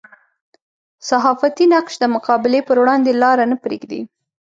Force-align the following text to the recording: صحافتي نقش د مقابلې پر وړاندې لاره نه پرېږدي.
صحافتي 1.09 1.63
نقش 1.73 1.93
د 2.01 2.05
مقابلې 2.15 2.59
پر 2.67 2.77
وړاندې 2.81 3.11
لاره 3.21 3.43
نه 3.51 3.57
پرېږدي. 3.63 4.01